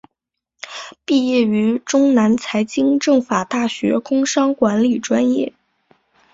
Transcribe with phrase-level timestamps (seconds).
[1.05, 5.53] 毕业于中南财经政法大学工商管理专业。